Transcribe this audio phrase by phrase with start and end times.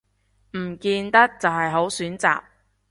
[0.57, 2.41] 唔見得就係好選擇